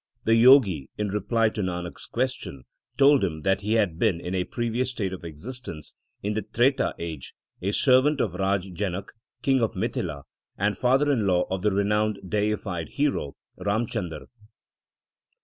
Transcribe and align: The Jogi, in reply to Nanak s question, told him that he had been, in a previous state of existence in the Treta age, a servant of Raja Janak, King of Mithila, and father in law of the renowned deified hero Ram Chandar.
The 0.23 0.31
Jogi, 0.41 0.89
in 0.97 1.09
reply 1.09 1.49
to 1.49 1.61
Nanak 1.61 1.97
s 1.97 2.07
question, 2.07 2.63
told 2.97 3.23
him 3.23 3.43
that 3.43 3.61
he 3.61 3.73
had 3.73 3.99
been, 3.99 4.19
in 4.19 4.33
a 4.33 4.45
previous 4.45 4.89
state 4.89 5.13
of 5.13 5.23
existence 5.23 5.93
in 6.23 6.33
the 6.33 6.41
Treta 6.41 6.95
age, 6.97 7.35
a 7.61 7.71
servant 7.71 8.19
of 8.19 8.33
Raja 8.33 8.71
Janak, 8.71 9.09
King 9.43 9.61
of 9.61 9.75
Mithila, 9.75 10.23
and 10.57 10.75
father 10.75 11.11
in 11.11 11.27
law 11.27 11.45
of 11.51 11.61
the 11.61 11.69
renowned 11.69 12.17
deified 12.27 12.89
hero 12.93 13.35
Ram 13.57 13.85
Chandar. 13.85 14.25